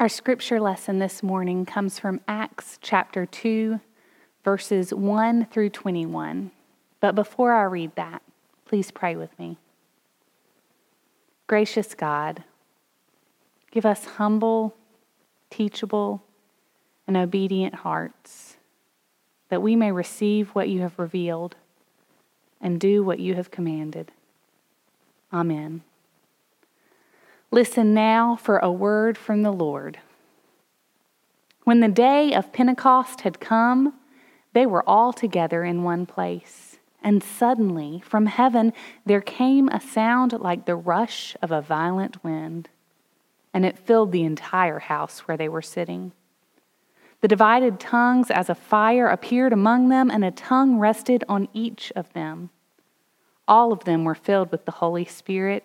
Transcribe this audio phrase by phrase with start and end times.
[0.00, 3.80] Our scripture lesson this morning comes from Acts chapter 2,
[4.42, 6.52] verses 1 through 21.
[7.00, 8.22] But before I read that,
[8.64, 9.58] please pray with me.
[11.46, 12.44] Gracious God,
[13.70, 14.74] give us humble,
[15.50, 16.22] teachable,
[17.06, 18.56] and obedient hearts,
[19.50, 21.56] that we may receive what you have revealed
[22.58, 24.12] and do what you have commanded.
[25.30, 25.82] Amen.
[27.52, 29.98] Listen now for a word from the Lord.
[31.64, 33.94] When the day of Pentecost had come,
[34.52, 36.78] they were all together in one place.
[37.02, 38.72] And suddenly, from heaven,
[39.04, 42.68] there came a sound like the rush of a violent wind,
[43.52, 46.12] and it filled the entire house where they were sitting.
[47.20, 51.90] The divided tongues as a fire appeared among them, and a tongue rested on each
[51.96, 52.50] of them.
[53.48, 55.64] All of them were filled with the Holy Spirit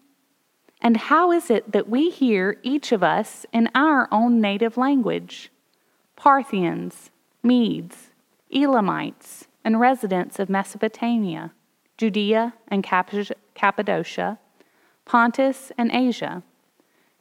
[0.81, 5.51] And how is it that we hear each of us in our own native language?
[6.15, 7.11] Parthians,
[7.43, 8.09] Medes,
[8.53, 11.53] Elamites, and residents of Mesopotamia,
[11.97, 14.39] Judea and Cappadocia,
[15.05, 16.41] Pontus and Asia,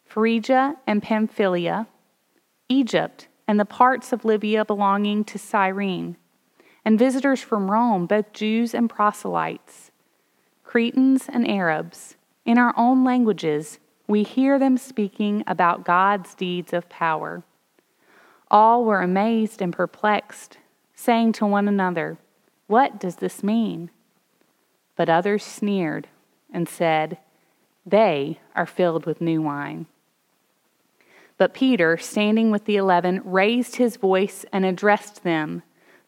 [0.06, 1.86] Phrygia and Pamphylia,
[2.68, 6.16] Egypt and the parts of Libya belonging to Cyrene,
[6.84, 9.90] and visitors from Rome, both Jews and proselytes,
[10.64, 12.16] Cretans and Arabs
[12.50, 17.44] in our own languages, we hear them speaking about God's deeds of power.
[18.50, 20.58] All were amazed and perplexed,
[20.96, 22.18] saying to one another,
[22.66, 23.88] What does this mean?
[24.96, 26.08] But others sneered
[26.52, 27.18] and said,
[27.86, 29.86] They are filled with new wine.
[31.38, 35.62] But Peter, standing with the eleven, raised his voice and addressed them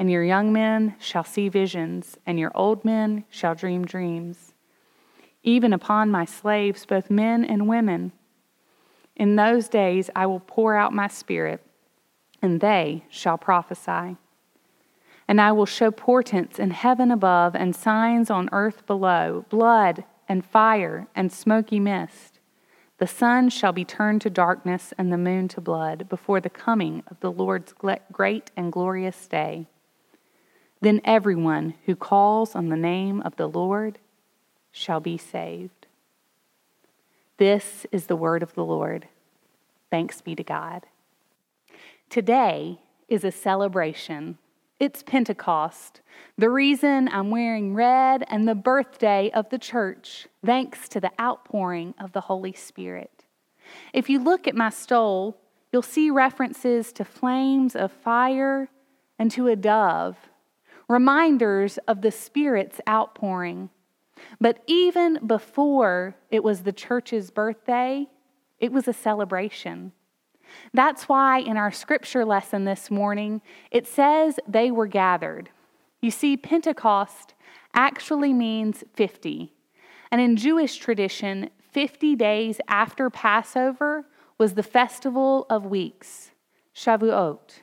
[0.00, 4.54] and your young men shall see visions, and your old men shall dream dreams.
[5.42, 8.10] Even upon my slaves, both men and women.
[9.14, 11.62] In those days I will pour out my spirit,
[12.40, 14.16] and they shall prophesy.
[15.28, 20.46] And I will show portents in heaven above and signs on earth below blood and
[20.46, 22.40] fire and smoky mist.
[22.96, 27.02] The sun shall be turned to darkness and the moon to blood before the coming
[27.08, 29.66] of the Lord's great and glorious day.
[30.80, 33.98] Then everyone who calls on the name of the Lord
[34.72, 35.86] shall be saved.
[37.36, 39.08] This is the word of the Lord.
[39.90, 40.86] Thanks be to God.
[42.08, 44.38] Today is a celebration.
[44.78, 46.00] It's Pentecost,
[46.38, 51.94] the reason I'm wearing red, and the birthday of the church, thanks to the outpouring
[52.00, 53.24] of the Holy Spirit.
[53.92, 55.36] If you look at my stole,
[55.70, 58.68] you'll see references to flames of fire
[59.18, 60.29] and to a dove
[60.90, 63.70] reminders of the Spirit's outpouring.
[64.40, 68.08] But even before it was the church's birthday,
[68.58, 69.92] it was a celebration.
[70.74, 73.40] That's why in our scripture lesson this morning,
[73.70, 75.50] it says they were gathered.
[76.00, 77.34] You see, Pentecost
[77.72, 79.52] actually means 50.
[80.10, 84.06] And in Jewish tradition, 50 days after Passover
[84.38, 86.32] was the festival of weeks,
[86.74, 87.60] Shavuot.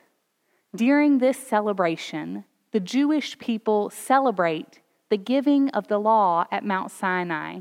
[0.74, 7.60] During this celebration, the Jewish people celebrate the giving of the law at Mount Sinai.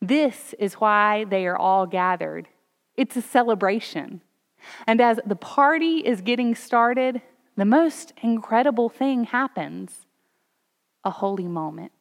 [0.00, 2.48] This is why they are all gathered.
[2.96, 4.20] It's a celebration.
[4.86, 7.22] And as the party is getting started,
[7.56, 10.06] the most incredible thing happens
[11.04, 11.92] a holy moment.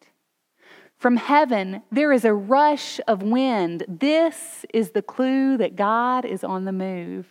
[0.98, 3.86] From heaven, there is a rush of wind.
[3.88, 7.28] This is the clue that God is on the move.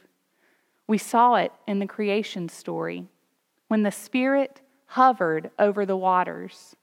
[0.87, 3.09] We saw it in the creation story.
[3.69, 6.77] When the Spirit hovered over the waters.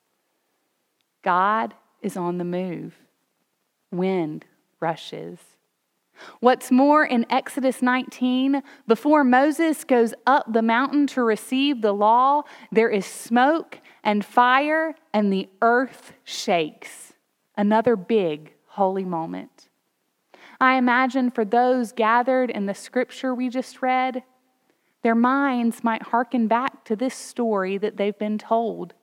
[1.24, 2.96] God is on the move.
[3.92, 4.46] Wind
[4.80, 5.40] rushes.
[6.40, 12.44] What's more, in Exodus 19, before Moses goes up the mountain to receive the law,
[12.72, 17.14] there is smoke and fire, and the earth shakes.
[17.58, 19.70] Another big holy moment.
[20.60, 24.24] I imagine for those gathered in the scripture we just read,
[25.04, 28.94] their minds might hearken back to this story that they've been told,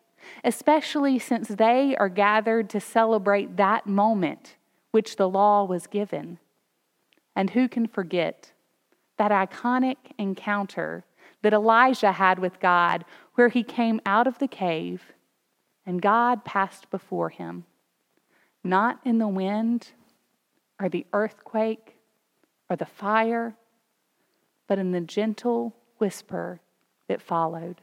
[0.45, 4.56] especially since they are gathered to celebrate that moment
[4.91, 6.39] which the law was given.
[7.35, 8.53] And who can forget
[9.17, 11.05] that iconic encounter
[11.43, 13.05] that Elijah had with God,
[13.35, 15.12] where he came out of the cave
[15.87, 17.65] and God passed before him,
[18.65, 19.89] not in the wind
[20.81, 21.97] or the earthquake
[22.69, 23.55] or the fire,
[24.67, 26.61] but in the gentle whisper
[27.09, 27.81] that followed.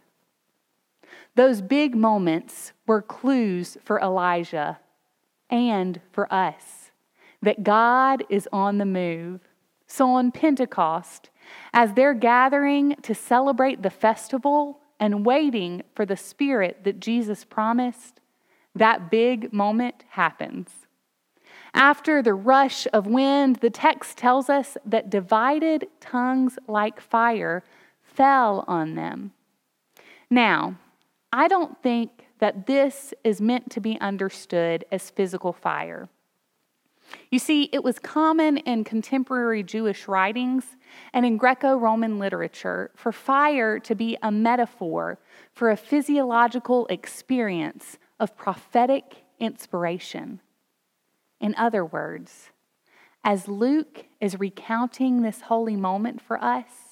[1.36, 4.80] Those big moments were clues for Elijah
[5.50, 6.92] and for us
[7.42, 9.42] that God is on the move.
[9.88, 11.30] So on Pentecost,
[11.74, 18.20] as they're gathering to celebrate the festival and waiting for the Spirit that Jesus promised,
[18.74, 20.70] that big moment happens.
[21.74, 27.64] After the rush of wind, the text tells us that divided tongues like fire
[28.16, 29.32] fell on them.
[30.30, 30.76] Now,
[31.32, 36.10] I don't think that this is meant to be understood as physical fire.
[37.30, 40.66] You see, it was common in contemporary Jewish writings
[41.14, 45.20] and in Greco Roman literature for fire to be a metaphor
[45.54, 50.42] for a physiological experience of prophetic inspiration.
[51.40, 52.50] In other words,
[53.24, 56.85] as Luke is recounting this holy moment for us,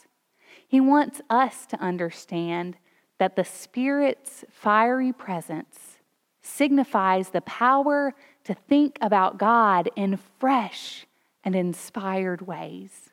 [0.73, 2.77] he wants us to understand
[3.19, 5.99] that the Spirit's fiery presence
[6.41, 11.05] signifies the power to think about God in fresh
[11.43, 13.11] and inspired ways.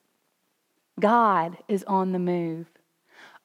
[0.99, 2.67] God is on the move,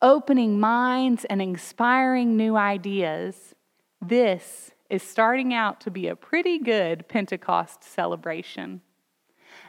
[0.02, 3.54] opening minds and inspiring new ideas.
[4.02, 8.80] This is starting out to be a pretty good Pentecost celebration.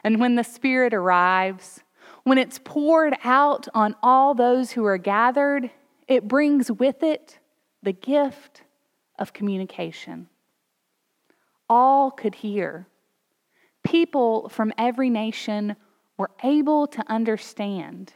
[0.05, 1.81] And when the Spirit arrives,
[2.27, 5.69] when it's poured out on all those who are gathered,
[6.07, 7.39] it brings with it
[7.81, 8.63] the gift
[9.17, 10.27] of communication
[11.69, 12.87] all could hear.
[13.83, 15.75] People from every nation
[16.17, 18.13] were able to understand.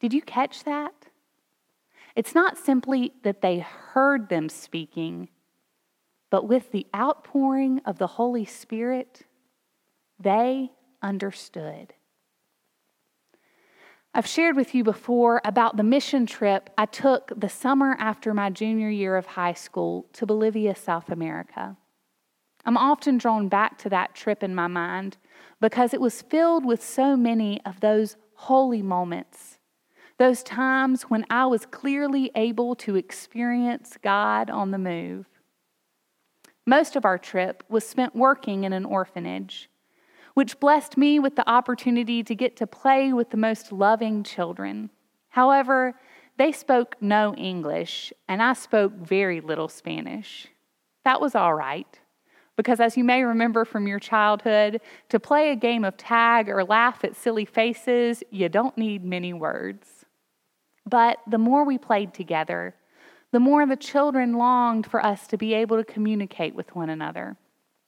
[0.00, 0.94] Did you catch that?
[2.16, 5.28] It's not simply that they heard them speaking,
[6.30, 9.22] but with the outpouring of the Holy Spirit,
[10.18, 10.70] they
[11.02, 11.92] understood.
[14.16, 18.48] I've shared with you before about the mission trip I took the summer after my
[18.48, 21.76] junior year of high school to Bolivia, South America.
[22.64, 25.16] I'm often drawn back to that trip in my mind
[25.60, 29.58] because it was filled with so many of those holy moments,
[30.16, 35.26] those times when I was clearly able to experience God on the move.
[36.64, 39.68] Most of our trip was spent working in an orphanage,
[40.34, 44.90] which blessed me with the opportunity to get to play with the most loving children.
[45.30, 45.94] However,
[46.36, 50.48] they spoke no English, and I spoke very little Spanish.
[51.04, 52.00] That was all right.
[52.56, 56.62] Because, as you may remember from your childhood, to play a game of tag or
[56.64, 60.04] laugh at silly faces, you don't need many words.
[60.86, 62.76] But the more we played together,
[63.32, 67.36] the more the children longed for us to be able to communicate with one another.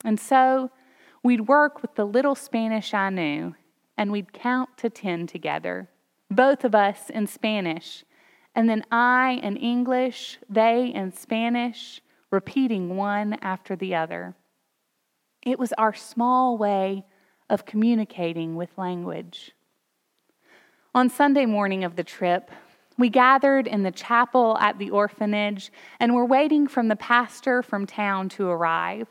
[0.03, 0.69] And so
[1.27, 3.53] we'd work with the little Spanish I knew,
[3.97, 5.89] and we'd count to 10 together,
[6.31, 8.05] both of us in Spanish,
[8.55, 14.35] and then I in English, they in Spanish, repeating one after the other.
[15.41, 17.03] It was our small way
[17.49, 19.51] of communicating with language.
[20.95, 22.51] On Sunday morning of the trip,
[22.97, 27.85] we gathered in the chapel at the orphanage and were waiting for the pastor from
[27.85, 29.09] town to arrive.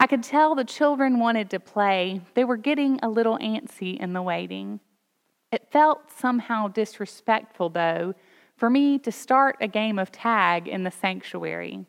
[0.00, 2.20] I could tell the children wanted to play.
[2.34, 4.80] They were getting a little antsy in the waiting.
[5.50, 8.14] It felt somehow disrespectful, though,
[8.56, 11.86] for me to start a game of tag in the sanctuary.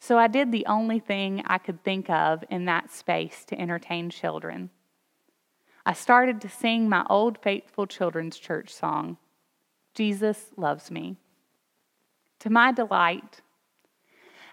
[0.00, 4.10] So I did the only thing I could think of in that space to entertain
[4.10, 4.70] children.
[5.84, 9.16] I started to sing my old faithful children's church song,
[9.94, 11.16] Jesus Loves Me.
[12.40, 13.40] To my delight,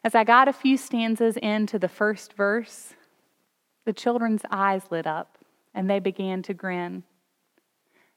[0.05, 2.93] as I got a few stanzas into the first verse,
[3.85, 5.39] the children's eyes lit up
[5.73, 7.01] and they began to grin.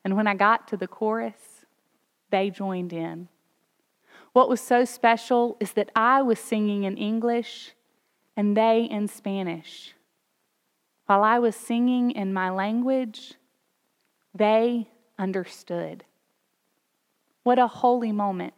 [0.04, 1.64] And when I got to the chorus,
[2.30, 3.28] they joined in.
[4.34, 7.72] What was so special is that I was singing in English
[8.36, 9.94] and they in Spanish.
[11.06, 13.32] While I was singing in my language,
[14.34, 16.04] they understood.
[17.44, 18.52] What a holy moment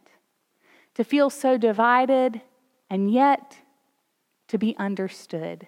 [0.95, 2.41] to feel so divided
[2.91, 3.57] and yet
[4.49, 5.65] to be understood.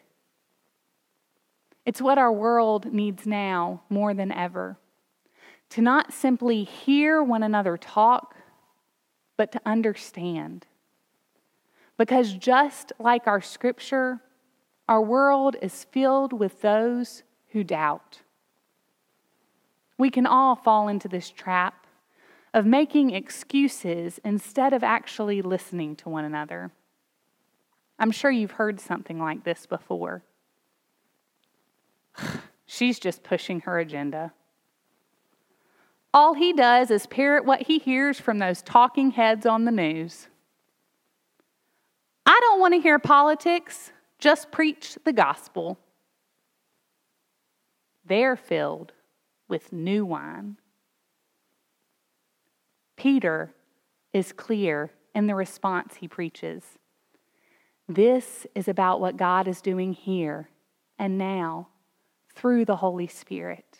[1.85, 4.77] It's what our world needs now more than ever
[5.69, 8.35] to not simply hear one another talk,
[9.37, 10.67] but to understand.
[11.97, 14.19] Because just like our scripture,
[14.87, 18.19] our world is filled with those who doubt.
[19.97, 21.87] We can all fall into this trap
[22.53, 26.71] of making excuses instead of actually listening to one another.
[27.99, 30.23] I'm sure you've heard something like this before.
[32.65, 34.33] She's just pushing her agenda.
[36.13, 40.27] All he does is parrot what he hears from those talking heads on the news.
[42.25, 45.79] I don't want to hear politics, just preach the gospel.
[48.05, 48.93] They're filled
[49.47, 50.57] with new wine.
[52.95, 53.53] Peter
[54.13, 56.63] is clear in the response he preaches.
[57.87, 60.49] This is about what God is doing here
[60.97, 61.67] and now
[62.33, 63.79] through the Holy Spirit.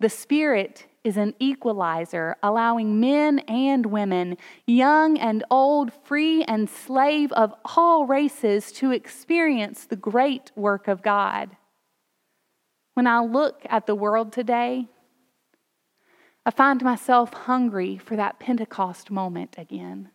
[0.00, 7.30] The Spirit is an equalizer, allowing men and women, young and old, free and slave
[7.32, 11.56] of all races, to experience the great work of God.
[12.94, 14.88] When I look at the world today,
[16.46, 20.10] I find myself hungry for that Pentecost moment again.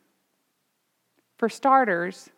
[1.37, 2.29] For starters,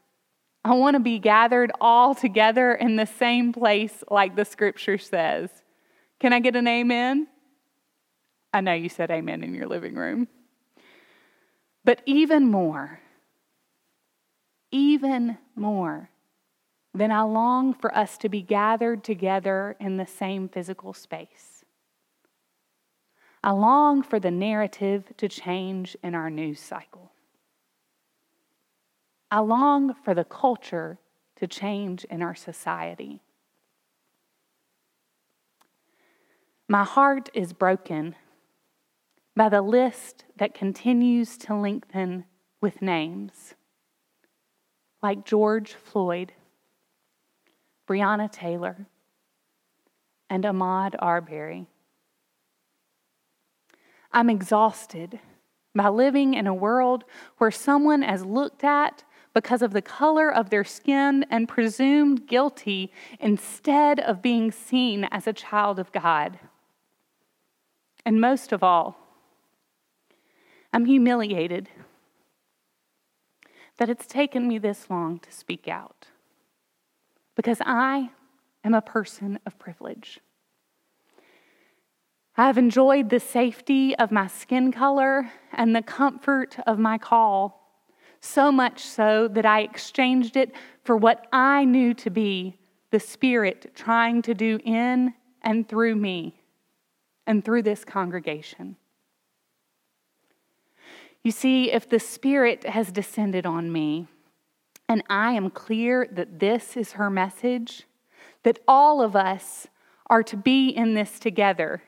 [0.63, 5.49] I want to be gathered all together in the same place, like the scripture says.
[6.19, 7.27] Can I get an amen?
[8.53, 10.27] I know you said amen in your living room.
[11.83, 12.99] But even more,
[14.71, 16.09] even more
[16.93, 21.65] than I long for us to be gathered together in the same physical space.
[23.43, 27.11] I long for the narrative to change in our news cycle.
[29.31, 30.99] I long for the culture
[31.37, 33.21] to change in our society.
[36.67, 38.15] My heart is broken
[39.35, 42.25] by the list that continues to lengthen
[42.59, 43.55] with names
[45.01, 46.33] like George Floyd,
[47.89, 48.85] Breonna Taylor,
[50.29, 51.65] and Ahmaud Arbery.
[54.11, 55.19] I'm exhausted
[55.73, 57.05] by living in a world
[57.37, 62.91] where someone is looked at because of the color of their skin and presumed guilty
[63.19, 66.39] instead of being seen as a child of God.
[68.05, 68.97] And most of all,
[70.73, 71.69] I'm humiliated
[73.77, 76.07] that it's taken me this long to speak out
[77.35, 78.11] because I
[78.63, 80.19] am a person of privilege.
[82.37, 87.60] I have enjoyed the safety of my skin color and the comfort of my call,
[88.21, 92.57] so much so that I exchanged it for what I knew to be
[92.91, 96.35] the Spirit trying to do in and through me
[97.25, 98.75] and through this congregation.
[101.23, 104.07] You see, if the Spirit has descended on me,
[104.87, 107.83] and I am clear that this is her message,
[108.43, 109.67] that all of us
[110.07, 111.83] are to be in this together,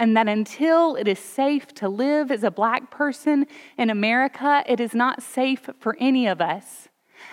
[0.00, 4.80] and that until it is safe to live as a black person in America, it
[4.80, 6.88] is not safe for any of us,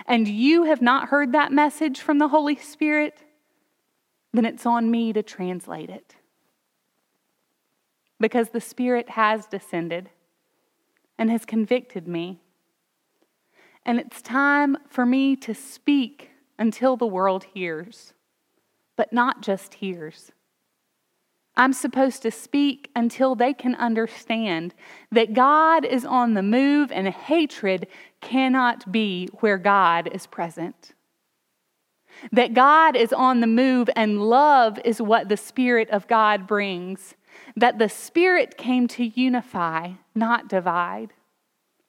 [0.05, 3.19] and you have not heard that message from the Holy Spirit,
[4.33, 6.15] then it's on me to translate it.
[8.19, 10.09] Because the Spirit has descended
[11.17, 12.41] and has convicted me.
[13.85, 18.11] And it's time for me to speak until the world hears,
[18.97, 20.33] but not just hears.
[21.57, 24.75] I'm supposed to speak until they can understand
[25.11, 27.87] that God is on the move and hatred
[28.21, 30.93] cannot be where God is present.
[32.31, 37.15] That God is on the move and love is what the Spirit of God brings
[37.55, 41.13] that the Spirit came to unify, not divide.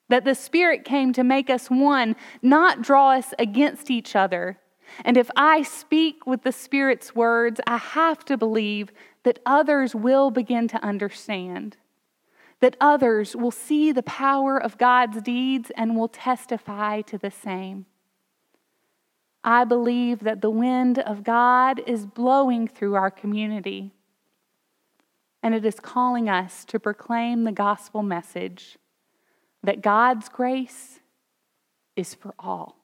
[0.09, 4.59] That the Spirit came to make us one, not draw us against each other.
[5.05, 8.91] And if I speak with the Spirit's words, I have to believe
[9.25, 11.77] that others will begin to understand,
[12.61, 17.87] that others will see the power of God's deeds and will testify to the same.
[19.45, 23.93] I believe that the wind of God is blowing through our community
[25.43, 28.77] and it is calling us to proclaim the gospel message
[29.63, 31.01] that God's grace
[31.97, 32.77] is for all.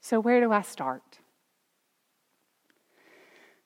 [0.00, 1.18] So, where do I start?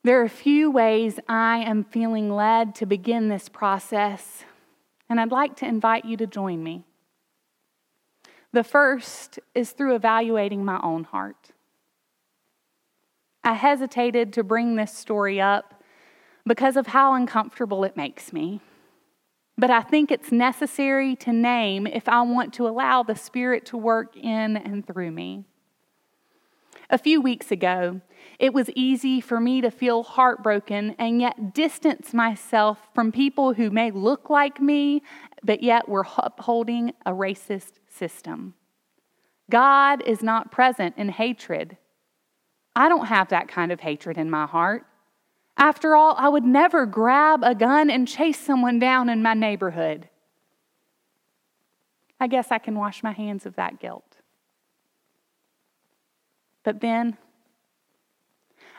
[0.04, 4.44] There are a few ways I am feeling led to begin this process,
[5.08, 6.84] and I'd like to invite you to join me.
[8.52, 11.52] The first is through evaluating my own heart.
[13.44, 15.82] I hesitated to bring this story up
[16.44, 18.60] because of how uncomfortable it makes me.
[19.56, 23.76] But I think it's necessary to name if I want to allow the Spirit to
[23.76, 25.44] work in and through me.
[26.92, 28.02] A few weeks ago,
[28.38, 33.70] it was easy for me to feel heartbroken and yet distance myself from people who
[33.70, 35.02] may look like me,
[35.42, 38.52] but yet were upholding a racist system.
[39.50, 41.78] God is not present in hatred.
[42.76, 44.84] I don't have that kind of hatred in my heart.
[45.56, 50.10] After all, I would never grab a gun and chase someone down in my neighborhood.
[52.20, 54.11] I guess I can wash my hands of that guilt.
[56.62, 57.16] But then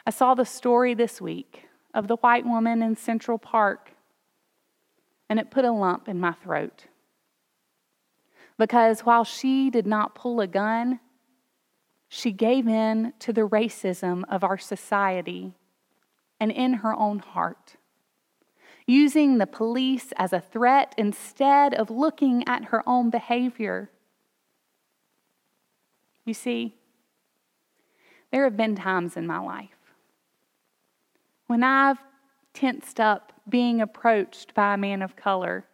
[0.05, 3.91] I saw the story this week of the white woman in Central Park,
[5.29, 6.85] and it put a lump in my throat.
[8.57, 10.99] Because while she did not pull a gun,
[12.07, 15.55] she gave in to the racism of our society
[16.39, 17.77] and in her own heart,
[18.85, 23.89] using the police as a threat instead of looking at her own behavior.
[26.25, 26.75] You see,
[28.33, 29.69] there have been times in my life
[31.45, 31.99] when I've
[32.51, 35.65] tensed up being approached by a man of color,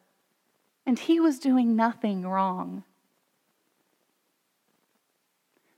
[0.86, 2.84] and he was doing nothing wrong.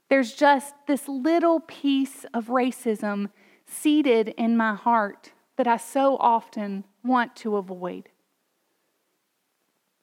[0.08, 3.30] There's just this little piece of racism
[3.64, 8.08] seated in my heart that I so often want to avoid.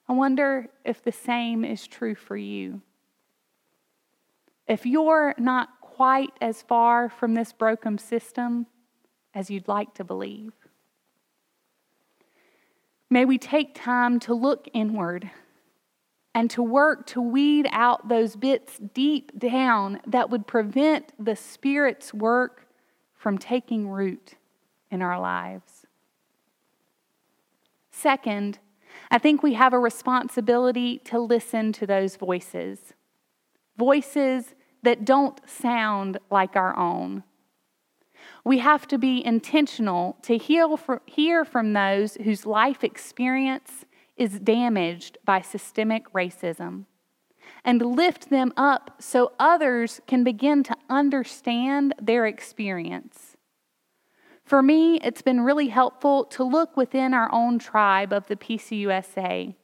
[0.08, 2.82] I wonder if the same is true for you.
[4.66, 8.66] If you're not quite as far from this broken system
[9.34, 10.54] as you'd like to believe,
[13.10, 15.30] may we take time to look inward
[16.34, 22.14] and to work to weed out those bits deep down that would prevent the Spirit's
[22.14, 22.66] work
[23.14, 24.36] from taking root
[24.90, 25.86] in our lives.
[27.92, 28.58] Second,
[29.12, 32.94] I think we have a responsibility to listen to those voices,
[33.78, 37.24] voices that don't sound like our own.
[38.44, 45.42] We have to be intentional to hear from those whose life experience is damaged by
[45.42, 46.86] systemic racism
[47.64, 53.38] and lift them up so others can begin to understand their experience.
[54.44, 59.56] For me, it's been really helpful to look within our own tribe of the PCUSA,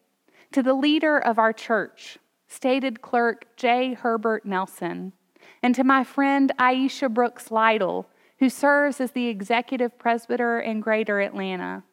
[0.52, 3.94] to the leader of our church, stated clerk J.
[3.94, 5.14] Herbert Nelson,
[5.62, 8.08] and to my friend Aisha Brooks Lytle,
[8.40, 11.84] who serves as the executive presbyter in Greater Atlanta.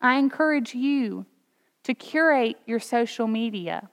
[0.00, 1.26] I encourage you
[1.84, 3.90] to curate your social media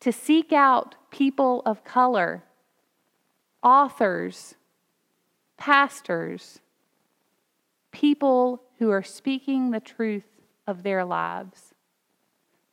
[0.00, 2.44] to seek out people of color,
[3.62, 4.54] authors,
[5.56, 6.60] pastors,
[7.90, 10.28] people who are speaking the truth
[10.66, 11.67] of their lives.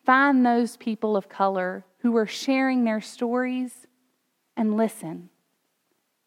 [0.05, 3.87] Find those people of color who are sharing their stories
[4.55, 5.29] and listen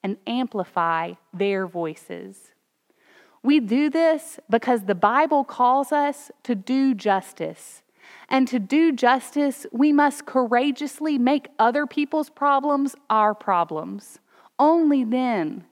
[0.03, 2.53] and amplify their voices.
[3.43, 7.83] We do this because the Bible calls us to do justice
[8.29, 14.19] and to do justice, we must courageously make other people's problems our problems.
[14.59, 15.65] Only then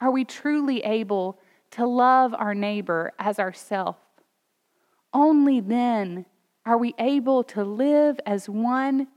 [0.00, 1.38] are we truly able
[1.72, 3.96] to love our neighbor as ourself.
[5.12, 6.24] Only then
[6.68, 9.08] are we able to live as one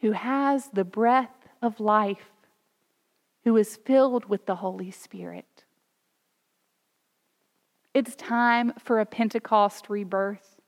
[0.00, 2.30] who has the breath of life,
[3.42, 5.64] who is filled with the Holy Spirit.
[7.92, 10.60] It's time for a Pentecost rebirth.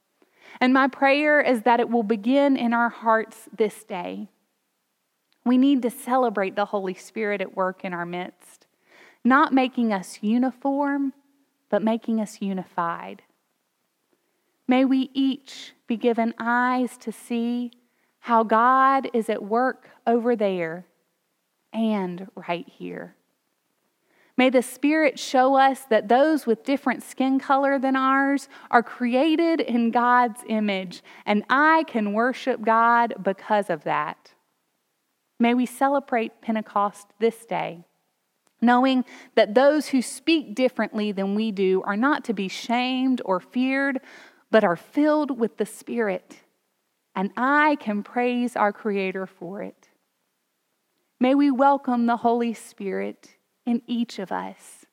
[0.60, 4.28] And my prayer is that it will begin in our hearts this day.
[5.44, 8.66] We need to celebrate the Holy Spirit at work in our midst,
[9.22, 11.12] not making us uniform,
[11.70, 13.22] but making us unified.
[14.68, 17.72] May we each be given eyes to see
[18.20, 20.86] how God is at work over there
[21.72, 23.16] and right here.
[24.36, 29.60] May the Spirit show us that those with different skin color than ours are created
[29.60, 34.32] in God's image, and I can worship God because of that.
[35.38, 37.84] May we celebrate Pentecost this day,
[38.60, 43.38] knowing that those who speak differently than we do are not to be shamed or
[43.40, 44.00] feared,
[44.52, 46.40] but are filled with the Spirit,
[47.16, 49.88] and I can praise our Creator for it.
[51.18, 54.84] May we welcome the Holy Spirit in each of us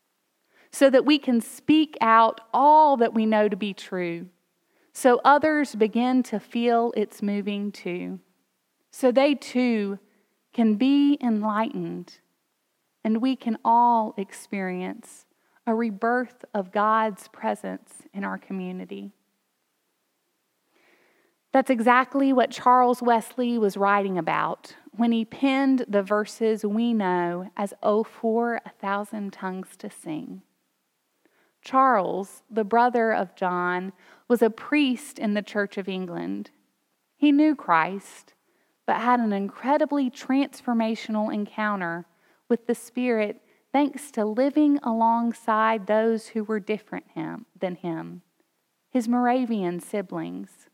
[0.72, 4.28] so that we can speak out all that we know to be true,
[4.94, 8.22] so others begin to feel it's moving too,
[8.92, 10.00] so they too
[10.54, 12.20] can be enlightened,
[13.04, 15.26] and we can all experience
[15.68, 19.12] a rebirth of God's presence in our community.
[21.52, 27.50] That's exactly what Charles Wesley was writing about when he penned the verses we know
[27.58, 30.44] as Oh, for a thousand tongues to sing.
[31.62, 33.94] Charles, the brother of John,
[34.28, 36.52] was a priest in the Church of England.
[37.18, 38.34] He knew Christ,
[38.86, 42.06] but had an incredibly transformational encounter
[42.48, 48.22] with the Spirit thanks to living alongside those who were different him, than him,
[48.90, 50.69] his Moravian siblings.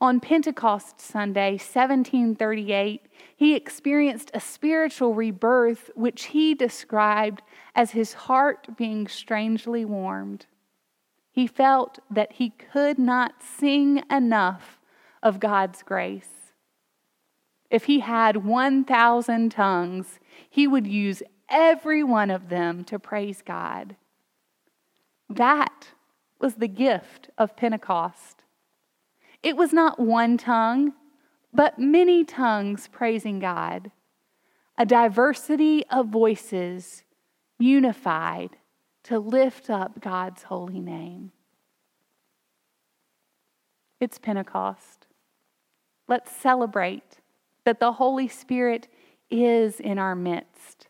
[0.00, 7.42] On Pentecost Sunday, 1738, he experienced a spiritual rebirth which he described
[7.74, 10.46] as his heart being strangely warmed.
[11.30, 14.78] He felt that he could not sing enough
[15.22, 16.52] of God's grace.
[17.70, 23.96] If he had 1,000 tongues, he would use every one of them to praise God.
[25.28, 25.88] That
[26.38, 28.43] was the gift of Pentecost.
[29.44, 30.94] It was not one tongue,
[31.52, 33.90] but many tongues praising God,
[34.78, 37.04] a diversity of voices
[37.58, 38.56] unified
[39.02, 41.32] to lift up God's holy name.
[44.00, 45.06] It's Pentecost.
[46.08, 47.18] Let's celebrate
[47.66, 48.88] that the Holy Spirit
[49.30, 50.88] is in our midst.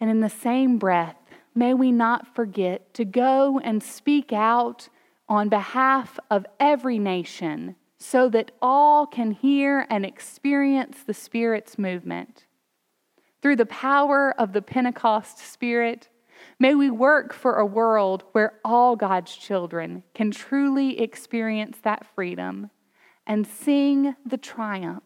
[0.00, 1.18] And in the same breath,
[1.54, 4.88] may we not forget to go and speak out
[5.30, 12.46] on behalf of every nation so that all can hear and experience the Spirit's movement.
[13.40, 16.08] Through the power of the Pentecost Spirit,
[16.58, 22.70] may we work for a world where all God's children can truly experience that freedom
[23.26, 25.04] and sing the triumph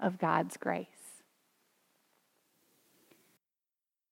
[0.00, 0.97] of God's grace.